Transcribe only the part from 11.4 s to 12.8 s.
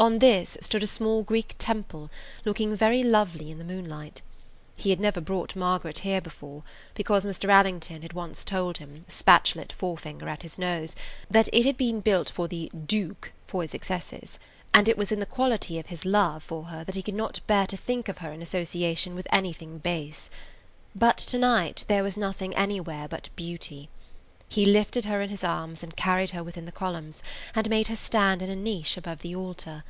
it had been built for the